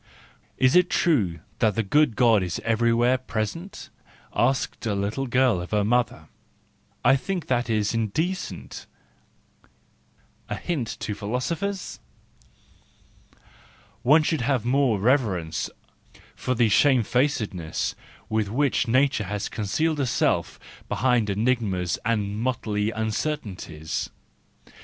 Is 0.57 0.75
it 0.75 0.89
true 0.89 1.41
that 1.59 1.75
the 1.75 1.83
good 1.83 2.15
God 2.15 2.41
is 2.41 2.59
everywhere 2.65 3.19
present?" 3.19 3.91
asked 4.35 4.83
a 4.87 4.95
little 4.95 5.27
girl 5.27 5.61
of 5.61 5.69
her 5.69 5.83
mother:" 5.83 6.27
I 7.05 7.15
think 7.15 7.45
that 7.45 7.69
is 7.69 7.93
indecent" 7.93 8.87
:—a 10.49 10.55
hint 10.55 10.87
to 11.01 11.13
philosophers! 11.13 11.99
One 14.01 14.23
should 14.23 14.41
have 14.41 14.65
more 14.65 14.99
reverence 14.99 15.69
for 16.35 16.55
the 16.55 16.69
shame¬ 16.69 17.05
facedness 17.05 17.93
with 18.27 18.49
which 18.49 18.87
nature 18.87 19.25
has 19.25 19.49
concealed 19.49 19.99
herself 19.99 20.59
behind 20.89 21.29
enigmas 21.29 21.99
and 22.03 22.39
motley 22.39 22.89
uncertainties. 22.89 24.09